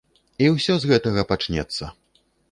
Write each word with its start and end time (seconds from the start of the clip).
І 0.43 0.45
ўсё 0.53 0.77
з 0.85 0.89
гэтага 0.91 1.25
пачнецца. 1.31 1.91